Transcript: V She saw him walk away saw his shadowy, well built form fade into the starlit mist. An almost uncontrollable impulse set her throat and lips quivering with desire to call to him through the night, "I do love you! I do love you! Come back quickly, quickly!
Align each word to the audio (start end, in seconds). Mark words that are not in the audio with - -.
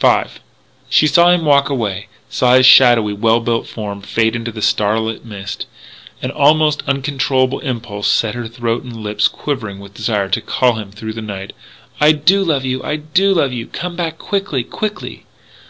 V 0.00 0.22
She 0.88 1.06
saw 1.06 1.28
him 1.28 1.44
walk 1.44 1.68
away 1.68 2.08
saw 2.30 2.54
his 2.54 2.64
shadowy, 2.64 3.12
well 3.12 3.40
built 3.40 3.66
form 3.66 4.00
fade 4.00 4.34
into 4.34 4.50
the 4.50 4.62
starlit 4.62 5.22
mist. 5.22 5.66
An 6.22 6.30
almost 6.30 6.82
uncontrollable 6.88 7.60
impulse 7.60 8.08
set 8.10 8.34
her 8.34 8.48
throat 8.48 8.84
and 8.84 8.96
lips 8.96 9.28
quivering 9.28 9.78
with 9.78 9.92
desire 9.92 10.30
to 10.30 10.40
call 10.40 10.76
to 10.76 10.80
him 10.80 10.92
through 10.92 11.12
the 11.12 11.20
night, 11.20 11.52
"I 12.00 12.12
do 12.12 12.42
love 12.42 12.64
you! 12.64 12.82
I 12.82 12.96
do 12.96 13.34
love 13.34 13.52
you! 13.52 13.66
Come 13.66 13.96
back 13.96 14.16
quickly, 14.16 14.64
quickly! 14.64 15.26